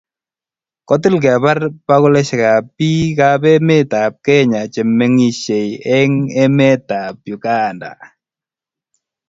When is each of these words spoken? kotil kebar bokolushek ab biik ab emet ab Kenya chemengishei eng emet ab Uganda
kotil 0.87 1.15
kebar 1.23 1.59
bokolushek 1.87 2.41
ab 2.53 2.65
biik 2.77 3.19
ab 3.31 3.41
emet 3.55 3.91
ab 4.03 4.13
Kenya 4.25 4.61
chemengishei 4.73 5.69
eng 5.97 6.13
emet 6.43 6.85
ab 7.05 7.15
Uganda 7.35 7.91